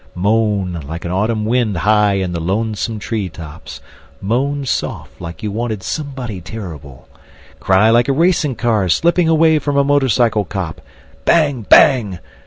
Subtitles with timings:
[0.15, 3.81] Moan like an autumn wind high in the lonesome tree tops,
[4.19, 7.07] moan soft like you wanted somebody terrible,
[7.59, 10.81] cry like a racing car slipping away from a motorcycle cop,
[11.23, 12.17] bang bang!